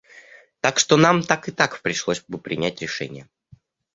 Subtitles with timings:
[0.61, 3.29] Так что нам так и так пришлось бы принять решение.